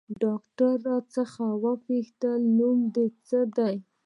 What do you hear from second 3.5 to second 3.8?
ديه.